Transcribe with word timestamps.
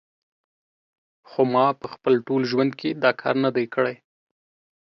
خو 1.29 1.41
ما 1.53 1.65
په 1.79 1.87
خپل 1.93 2.13
ټول 2.27 2.41
ژوند 2.51 2.71
کې 2.79 2.89
دا 3.03 3.11
کار 3.21 3.35
نه 3.43 3.49
دی 3.55 3.65
کړی 3.75 3.95